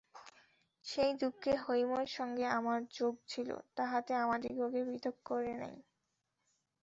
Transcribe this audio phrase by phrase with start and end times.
[0.85, 5.75] সেই দুঃখে হৈমর সঙ্গে আমার যোগ ছিল, তাহাতে আমাদিগকে পৃথক করে নাই।